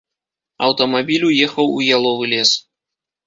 Аўтамабіль 0.67 1.27
уехаў 1.27 1.67
у 1.77 1.85
яловы 1.89 2.25
лес. 2.35 2.55